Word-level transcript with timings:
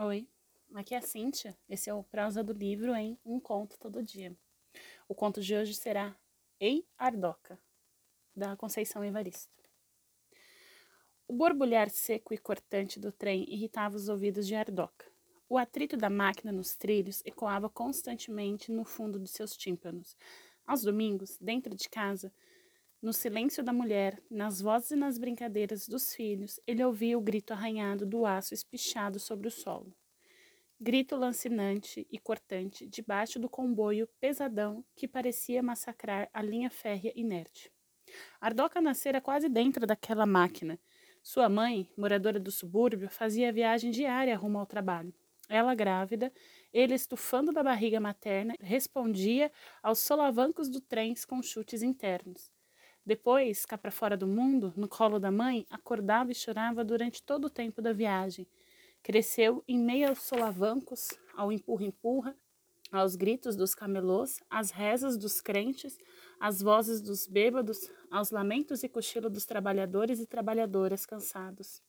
Oi, 0.00 0.26
aqui 0.74 0.92
é 0.92 0.98
a 0.98 1.00
Cíntia. 1.00 1.56
Esse 1.68 1.88
é 1.88 1.94
o 1.94 2.02
prosa 2.02 2.42
do 2.42 2.52
livro 2.52 2.96
em 2.96 3.16
Um 3.24 3.38
Conto 3.38 3.78
Todo 3.78 4.02
Dia. 4.02 4.36
O 5.08 5.14
conto 5.14 5.40
de 5.40 5.54
hoje 5.54 5.72
será 5.72 6.16
Ei 6.58 6.84
Ardoca, 6.98 7.56
da 8.34 8.56
Conceição 8.56 9.04
Evaristo. 9.04 9.52
O 11.28 11.32
borbulhar 11.32 11.88
seco 11.90 12.34
e 12.34 12.38
cortante 12.38 12.98
do 12.98 13.12
trem 13.12 13.48
irritava 13.48 13.94
os 13.94 14.08
ouvidos 14.08 14.48
de 14.48 14.56
Ardoca. 14.56 15.06
O 15.48 15.56
atrito 15.56 15.96
da 15.96 16.10
máquina 16.10 16.50
nos 16.50 16.74
trilhos 16.74 17.22
ecoava 17.24 17.70
constantemente 17.70 18.72
no 18.72 18.84
fundo 18.84 19.20
de 19.20 19.28
seus 19.28 19.56
tímpanos. 19.56 20.16
Aos 20.66 20.82
domingos, 20.82 21.38
dentro 21.40 21.72
de 21.72 21.88
casa, 21.88 22.32
no 23.04 23.12
silêncio 23.12 23.62
da 23.62 23.70
mulher, 23.70 24.18
nas 24.30 24.62
vozes 24.62 24.92
e 24.92 24.96
nas 24.96 25.18
brincadeiras 25.18 25.86
dos 25.86 26.14
filhos, 26.14 26.58
ele 26.66 26.82
ouvia 26.82 27.18
o 27.18 27.20
grito 27.20 27.52
arranhado 27.52 28.06
do 28.06 28.24
aço 28.24 28.54
espichado 28.54 29.20
sobre 29.20 29.46
o 29.46 29.50
solo. 29.50 29.94
Grito 30.80 31.14
lancinante 31.14 32.06
e 32.10 32.18
cortante 32.18 32.86
debaixo 32.86 33.38
do 33.38 33.46
comboio 33.46 34.08
pesadão 34.18 34.82
que 34.96 35.06
parecia 35.06 35.62
massacrar 35.62 36.30
a 36.32 36.40
linha 36.40 36.70
férrea 36.70 37.12
inerte. 37.14 37.70
Ardoca 38.40 38.80
nascera 38.80 39.20
quase 39.20 39.50
dentro 39.50 39.86
daquela 39.86 40.24
máquina. 40.24 40.80
Sua 41.22 41.46
mãe, 41.46 41.86
moradora 41.98 42.40
do 42.40 42.50
subúrbio, 42.50 43.10
fazia 43.10 43.52
viagem 43.52 43.90
diária 43.90 44.34
rumo 44.34 44.58
ao 44.58 44.66
trabalho. 44.66 45.12
Ela 45.46 45.74
grávida, 45.74 46.32
ele 46.72 46.94
estufando 46.94 47.52
da 47.52 47.62
barriga 47.62 48.00
materna, 48.00 48.54
respondia 48.60 49.52
aos 49.82 49.98
solavancos 49.98 50.70
do 50.70 50.80
trem 50.80 51.12
com 51.28 51.42
chutes 51.42 51.82
internos. 51.82 52.53
Depois, 53.06 53.66
cá 53.66 53.76
para 53.76 53.90
fora 53.90 54.16
do 54.16 54.26
mundo, 54.26 54.72
no 54.76 54.88
colo 54.88 55.18
da 55.18 55.30
mãe, 55.30 55.66
acordava 55.68 56.32
e 56.32 56.34
chorava 56.34 56.82
durante 56.82 57.22
todo 57.22 57.46
o 57.46 57.50
tempo 57.50 57.82
da 57.82 57.92
viagem. 57.92 58.46
Cresceu 59.02 59.62
em 59.68 59.78
meio 59.78 60.08
aos 60.08 60.22
solavancos, 60.22 61.10
ao 61.36 61.52
empurra-empurra, 61.52 62.34
aos 62.90 63.14
gritos 63.14 63.56
dos 63.56 63.74
camelôs, 63.74 64.42
às 64.48 64.70
rezas 64.70 65.18
dos 65.18 65.42
crentes, 65.42 65.98
às 66.40 66.62
vozes 66.62 67.02
dos 67.02 67.26
bêbados, 67.26 67.90
aos 68.10 68.30
lamentos 68.30 68.82
e 68.82 68.88
cochilo 68.88 69.28
dos 69.28 69.44
trabalhadores 69.44 70.18
e 70.18 70.26
trabalhadoras 70.26 71.04
cansados. 71.04 71.82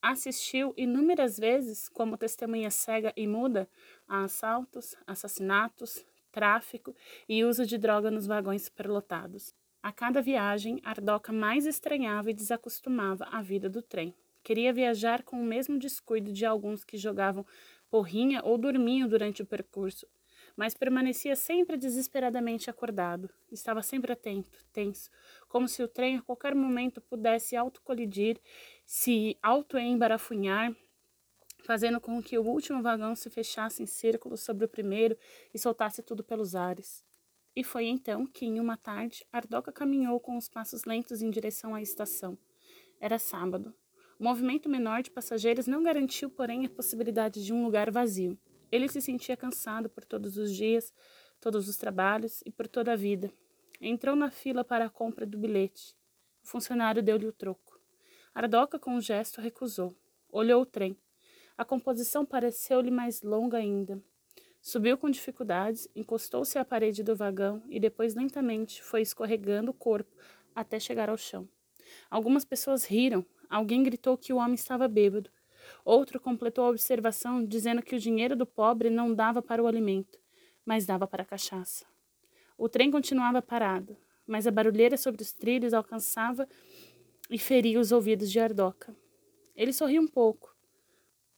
Assistiu 0.00 0.72
inúmeras 0.76 1.36
vezes, 1.36 1.88
como 1.88 2.16
testemunha 2.16 2.70
cega 2.70 3.12
e 3.16 3.26
muda, 3.26 3.68
a 4.06 4.22
assaltos, 4.22 4.94
assassinatos, 5.04 6.04
tráfico 6.30 6.94
e 7.28 7.44
uso 7.44 7.66
de 7.66 7.76
droga 7.76 8.08
nos 8.08 8.26
vagões 8.26 8.62
superlotados. 8.66 9.52
A 9.84 9.92
cada 9.92 10.22
viagem, 10.22 10.80
Ardoca 10.82 11.30
mais 11.30 11.66
estranhava 11.66 12.30
e 12.30 12.34
desacostumava 12.34 13.26
a 13.30 13.42
vida 13.42 13.68
do 13.68 13.82
trem. 13.82 14.14
Queria 14.42 14.72
viajar 14.72 15.22
com 15.22 15.38
o 15.38 15.44
mesmo 15.44 15.78
descuido 15.78 16.32
de 16.32 16.46
alguns 16.46 16.82
que 16.82 16.96
jogavam 16.96 17.44
porrinha 17.90 18.40
ou 18.42 18.56
dormiam 18.56 19.06
durante 19.06 19.42
o 19.42 19.46
percurso, 19.46 20.06
mas 20.56 20.72
permanecia 20.72 21.36
sempre 21.36 21.76
desesperadamente 21.76 22.70
acordado. 22.70 23.28
Estava 23.52 23.82
sempre 23.82 24.10
atento, 24.10 24.64
tenso, 24.72 25.10
como 25.48 25.68
se 25.68 25.82
o 25.82 25.88
trem 25.88 26.16
a 26.16 26.22
qualquer 26.22 26.54
momento 26.54 26.98
pudesse 27.02 27.54
autocolidir, 27.54 28.40
se 28.86 29.36
auto-embarafunhar, 29.42 30.74
fazendo 31.62 32.00
com 32.00 32.22
que 32.22 32.38
o 32.38 32.42
último 32.42 32.80
vagão 32.80 33.14
se 33.14 33.28
fechasse 33.28 33.82
em 33.82 33.86
círculo 33.86 34.38
sobre 34.38 34.64
o 34.64 34.68
primeiro 34.68 35.14
e 35.52 35.58
soltasse 35.58 36.02
tudo 36.02 36.24
pelos 36.24 36.56
ares. 36.56 37.04
E 37.56 37.62
foi 37.62 37.86
então 37.86 38.26
que, 38.26 38.44
em 38.44 38.58
uma 38.58 38.76
tarde, 38.76 39.24
Ardoca 39.32 39.70
caminhou 39.70 40.18
com 40.18 40.36
os 40.36 40.48
passos 40.48 40.84
lentos 40.84 41.22
em 41.22 41.30
direção 41.30 41.74
à 41.74 41.80
estação. 41.80 42.36
Era 43.00 43.18
sábado. 43.18 43.72
O 44.18 44.24
movimento 44.24 44.68
menor 44.68 45.02
de 45.02 45.10
passageiros 45.10 45.66
não 45.66 45.82
garantiu, 45.82 46.30
porém, 46.30 46.66
a 46.66 46.70
possibilidade 46.70 47.44
de 47.44 47.52
um 47.52 47.64
lugar 47.64 47.90
vazio. 47.90 48.38
Ele 48.72 48.88
se 48.88 49.00
sentia 49.00 49.36
cansado 49.36 49.88
por 49.88 50.04
todos 50.04 50.36
os 50.36 50.54
dias, 50.54 50.92
todos 51.40 51.68
os 51.68 51.76
trabalhos 51.76 52.42
e 52.44 52.50
por 52.50 52.66
toda 52.66 52.92
a 52.92 52.96
vida. 52.96 53.32
Entrou 53.80 54.16
na 54.16 54.30
fila 54.30 54.64
para 54.64 54.86
a 54.86 54.90
compra 54.90 55.26
do 55.26 55.38
bilhete. 55.38 55.94
O 56.42 56.48
funcionário 56.48 57.02
deu-lhe 57.02 57.26
o 57.26 57.32
troco. 57.32 57.78
Ardoca, 58.34 58.78
com 58.78 58.96
um 58.96 59.00
gesto, 59.00 59.40
recusou. 59.40 59.94
Olhou 60.28 60.62
o 60.62 60.66
trem. 60.66 60.96
A 61.56 61.64
composição 61.64 62.24
pareceu-lhe 62.24 62.90
mais 62.90 63.22
longa 63.22 63.58
ainda. 63.58 64.02
Subiu 64.66 64.96
com 64.96 65.10
dificuldades, 65.10 65.86
encostou-se 65.94 66.58
à 66.58 66.64
parede 66.64 67.02
do 67.02 67.14
vagão 67.14 67.62
e 67.68 67.78
depois 67.78 68.14
lentamente 68.14 68.82
foi 68.82 69.02
escorregando 69.02 69.72
o 69.72 69.74
corpo 69.74 70.10
até 70.54 70.80
chegar 70.80 71.10
ao 71.10 71.18
chão. 71.18 71.46
Algumas 72.10 72.46
pessoas 72.46 72.86
riram, 72.86 73.26
alguém 73.50 73.82
gritou 73.82 74.16
que 74.16 74.32
o 74.32 74.38
homem 74.38 74.54
estava 74.54 74.88
bêbado. 74.88 75.30
Outro 75.84 76.18
completou 76.18 76.64
a 76.64 76.70
observação 76.70 77.44
dizendo 77.44 77.82
que 77.82 77.94
o 77.94 77.98
dinheiro 77.98 78.34
do 78.34 78.46
pobre 78.46 78.88
não 78.88 79.14
dava 79.14 79.42
para 79.42 79.62
o 79.62 79.66
alimento, 79.66 80.18
mas 80.64 80.86
dava 80.86 81.06
para 81.06 81.24
a 81.24 81.26
cachaça. 81.26 81.84
O 82.56 82.66
trem 82.66 82.90
continuava 82.90 83.42
parado, 83.42 83.94
mas 84.26 84.46
a 84.46 84.50
barulheira 84.50 84.96
sobre 84.96 85.20
os 85.20 85.30
trilhos 85.30 85.74
alcançava 85.74 86.48
e 87.28 87.38
feria 87.38 87.78
os 87.78 87.92
ouvidos 87.92 88.32
de 88.32 88.40
Ardoca. 88.40 88.96
Ele 89.54 89.74
sorriu 89.74 90.00
um 90.00 90.08
pouco. 90.08 90.56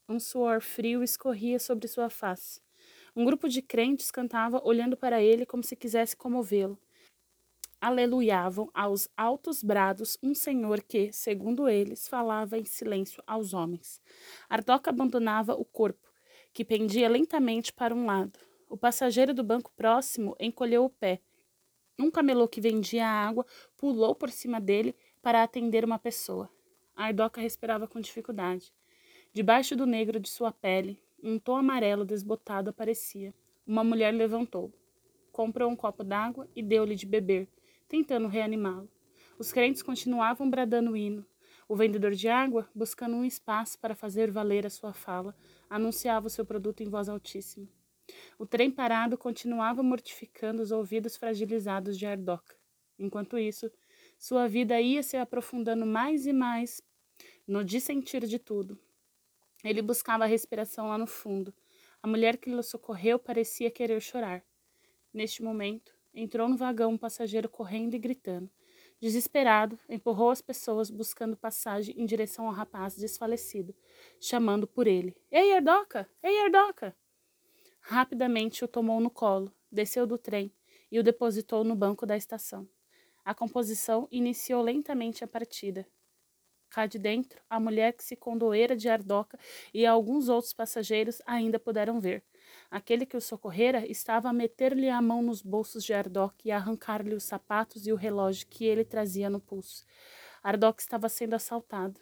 Um 0.08 0.20
suor 0.20 0.60
frio 0.60 1.02
escorria 1.02 1.58
sobre 1.58 1.88
sua 1.88 2.08
face. 2.08 2.64
Um 3.16 3.24
grupo 3.24 3.48
de 3.48 3.62
crentes 3.62 4.10
cantava 4.10 4.60
olhando 4.62 4.94
para 4.94 5.22
ele 5.22 5.46
como 5.46 5.62
se 5.62 5.74
quisesse 5.74 6.14
comovê-lo. 6.14 6.78
Aleluiavam 7.80 8.70
aos 8.74 9.08
altos 9.16 9.62
brados 9.62 10.18
um 10.22 10.34
senhor 10.34 10.82
que, 10.82 11.10
segundo 11.12 11.66
eles, 11.66 12.06
falava 12.06 12.58
em 12.58 12.66
silêncio 12.66 13.22
aos 13.26 13.54
homens. 13.54 14.02
Ardoca 14.50 14.90
abandonava 14.90 15.54
o 15.54 15.64
corpo, 15.64 16.06
que 16.52 16.62
pendia 16.62 17.08
lentamente 17.08 17.72
para 17.72 17.94
um 17.94 18.04
lado. 18.04 18.38
O 18.68 18.76
passageiro 18.76 19.32
do 19.32 19.42
banco 19.42 19.72
próximo 19.74 20.36
encolheu 20.38 20.84
o 20.84 20.90
pé. 20.90 21.22
Um 21.98 22.10
camelô 22.10 22.46
que 22.46 22.60
vendia 22.60 23.06
água 23.06 23.46
pulou 23.78 24.14
por 24.14 24.28
cima 24.28 24.60
dele 24.60 24.94
para 25.22 25.42
atender 25.42 25.86
uma 25.86 25.98
pessoa. 25.98 26.50
Ardoca 26.94 27.40
respirava 27.40 27.88
com 27.88 27.98
dificuldade. 27.98 28.74
Debaixo 29.32 29.74
do 29.74 29.86
negro 29.86 30.20
de 30.20 30.28
sua 30.28 30.52
pele, 30.52 31.00
um 31.26 31.40
tom 31.40 31.56
amarelo 31.56 32.04
desbotado 32.04 32.70
aparecia. 32.70 33.34
Uma 33.66 33.82
mulher 33.82 34.14
levantou, 34.14 34.72
comprou 35.32 35.68
um 35.68 35.74
copo 35.74 36.04
d'água 36.04 36.48
e 36.54 36.62
deu-lhe 36.62 36.94
de 36.94 37.04
beber, 37.04 37.48
tentando 37.88 38.28
reanimá-lo. 38.28 38.88
Os 39.36 39.52
crentes 39.52 39.82
continuavam 39.82 40.48
bradando 40.48 40.92
o 40.92 40.96
hino. 40.96 41.26
O 41.68 41.74
vendedor 41.74 42.12
de 42.12 42.28
água, 42.28 42.68
buscando 42.72 43.16
um 43.16 43.24
espaço 43.24 43.76
para 43.80 43.96
fazer 43.96 44.30
valer 44.30 44.64
a 44.64 44.70
sua 44.70 44.92
fala, 44.92 45.34
anunciava 45.68 46.28
o 46.28 46.30
seu 46.30 46.46
produto 46.46 46.84
em 46.84 46.88
voz 46.88 47.08
altíssima. 47.08 47.68
O 48.38 48.46
trem 48.46 48.70
parado 48.70 49.18
continuava 49.18 49.82
mortificando 49.82 50.62
os 50.62 50.70
ouvidos 50.70 51.16
fragilizados 51.16 51.98
de 51.98 52.06
Ardoca. 52.06 52.54
Enquanto 52.96 53.36
isso, 53.36 53.68
sua 54.16 54.46
vida 54.46 54.80
ia 54.80 55.02
se 55.02 55.16
aprofundando 55.16 55.84
mais 55.84 56.24
e 56.24 56.32
mais 56.32 56.80
no 57.48 57.64
dissentir 57.64 58.24
de 58.26 58.38
tudo, 58.38 58.78
ele 59.68 59.82
buscava 59.82 60.24
a 60.24 60.26
respiração 60.26 60.88
lá 60.88 60.98
no 60.98 61.06
fundo. 61.06 61.52
A 62.02 62.06
mulher 62.06 62.36
que 62.36 62.50
lhe 62.50 62.62
socorreu 62.62 63.18
parecia 63.18 63.70
querer 63.70 64.00
chorar. 64.00 64.44
Neste 65.12 65.42
momento, 65.42 65.94
entrou 66.14 66.48
no 66.48 66.56
vagão 66.56 66.92
um 66.92 66.98
passageiro 66.98 67.48
correndo 67.48 67.94
e 67.94 67.98
gritando. 67.98 68.50
Desesperado, 69.00 69.78
empurrou 69.88 70.30
as 70.30 70.40
pessoas 70.40 70.90
buscando 70.90 71.36
passagem 71.36 71.94
em 71.98 72.06
direção 72.06 72.46
ao 72.46 72.52
rapaz 72.52 72.96
desfalecido, 72.96 73.74
chamando 74.18 74.66
por 74.66 74.86
ele. 74.86 75.14
Ei, 75.30 75.52
Erdoca! 75.52 76.08
Ei, 76.22 76.44
Erdoca! 76.44 76.96
Rapidamente 77.80 78.64
o 78.64 78.68
tomou 78.68 79.00
no 79.00 79.10
colo, 79.10 79.52
desceu 79.70 80.06
do 80.06 80.16
trem 80.16 80.52
e 80.90 80.98
o 80.98 81.02
depositou 81.02 81.62
no 81.62 81.76
banco 81.76 82.06
da 82.06 82.16
estação. 82.16 82.68
A 83.24 83.34
composição 83.34 84.08
iniciou 84.10 84.62
lentamente 84.62 85.22
a 85.22 85.28
partida, 85.28 85.86
Cá 86.76 86.84
de 86.84 86.98
dentro, 86.98 87.40
a 87.48 87.58
mulher 87.58 87.94
que 87.94 88.04
se 88.04 88.14
condoera 88.14 88.76
de 88.76 88.86
Ardoca 88.86 89.38
e 89.72 89.86
alguns 89.86 90.28
outros 90.28 90.52
passageiros 90.52 91.22
ainda 91.24 91.58
puderam 91.58 91.98
ver. 91.98 92.22
Aquele 92.70 93.06
que 93.06 93.16
o 93.16 93.20
socorrera 93.20 93.90
estava 93.90 94.28
a 94.28 94.32
meter-lhe 94.34 94.90
a 94.90 95.00
mão 95.00 95.22
nos 95.22 95.40
bolsos 95.40 95.82
de 95.82 95.94
Ardoc 95.94 96.34
e 96.44 96.50
a 96.50 96.56
arrancar-lhe 96.56 97.14
os 97.14 97.24
sapatos 97.24 97.86
e 97.86 97.92
o 97.92 97.96
relógio 97.96 98.46
que 98.48 98.66
ele 98.66 98.84
trazia 98.84 99.30
no 99.30 99.40
pulso. 99.40 99.86
Ardoc 100.42 100.78
estava 100.78 101.08
sendo 101.08 101.32
assaltado. 101.32 101.98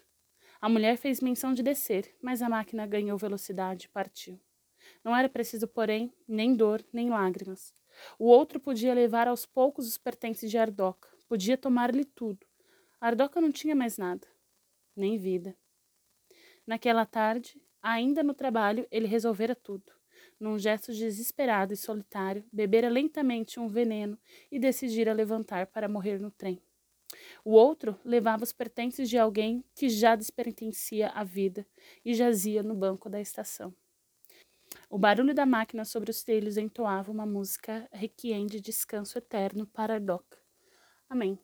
A 0.59 0.67
mulher 0.67 0.97
fez 0.97 1.21
menção 1.21 1.53
de 1.53 1.63
descer, 1.63 2.13
mas 2.21 2.41
a 2.41 2.49
máquina 2.49 2.85
ganhou 2.85 3.17
velocidade 3.17 3.85
e 3.85 3.89
partiu. 3.89 4.37
Não 5.05 5.15
era 5.15 5.29
preciso, 5.29 5.69
porém, 5.69 6.11
nem 6.27 6.53
dor, 6.53 6.83
nem 6.91 7.09
lágrimas. 7.09 7.73
O 8.19 8.25
outro 8.25 8.59
podia 8.59 8.93
levar 8.93 9.25
aos 9.25 9.45
poucos 9.45 9.87
os 9.87 9.97
pertences 9.97 10.51
de 10.51 10.57
Ardoca, 10.57 11.07
podia 11.29 11.57
tomar-lhe 11.57 12.03
tudo. 12.03 12.45
Ardoca 12.99 13.39
não 13.39 13.53
tinha 13.53 13.73
mais 13.73 13.97
nada 13.97 14.34
nem 14.95 15.17
vida. 15.17 15.55
Naquela 16.65 17.05
tarde, 17.05 17.61
ainda 17.81 18.23
no 18.23 18.33
trabalho, 18.33 18.87
ele 18.89 19.07
resolvera 19.07 19.55
tudo. 19.55 19.91
Num 20.39 20.57
gesto 20.57 20.91
desesperado 20.91 21.73
e 21.73 21.77
solitário, 21.77 22.43
bebera 22.51 22.89
lentamente 22.89 23.59
um 23.59 23.67
veneno 23.67 24.17
e 24.51 24.59
decidira 24.59 25.13
levantar 25.13 25.67
para 25.67 25.87
morrer 25.87 26.19
no 26.19 26.31
trem. 26.31 26.61
O 27.43 27.51
outro 27.51 27.97
levava 28.03 28.43
os 28.43 28.51
pertences 28.51 29.09
de 29.09 29.17
alguém 29.17 29.63
que 29.73 29.87
já 29.87 30.15
despertencia 30.15 31.09
à 31.09 31.23
vida 31.23 31.65
e 32.03 32.13
jazia 32.13 32.63
no 32.63 32.75
banco 32.75 33.09
da 33.09 33.21
estação. 33.21 33.73
O 34.89 34.97
barulho 34.97 35.33
da 35.33 35.45
máquina 35.45 35.85
sobre 35.85 36.11
os 36.11 36.23
trilhos 36.23 36.57
entoava 36.57 37.11
uma 37.11 37.25
música 37.25 37.87
requiem 37.91 38.45
de 38.45 38.59
descanso 38.59 39.17
eterno 39.17 39.65
para 39.67 39.95
Ardoca. 39.95 40.37
Amém. 41.09 41.39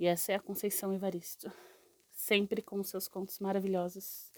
E 0.00 0.06
essa 0.06 0.32
é 0.32 0.34
a 0.34 0.40
Conceição 0.40 0.94
Evaristo, 0.94 1.52
sempre 2.10 2.62
com 2.62 2.82
seus 2.82 3.06
contos 3.06 3.38
maravilhosos. 3.38 4.32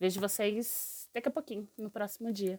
Vejo 0.00 0.18
vocês 0.18 1.10
daqui 1.12 1.28
a 1.28 1.30
pouquinho, 1.30 1.68
no 1.76 1.90
próximo 1.90 2.32
dia. 2.32 2.58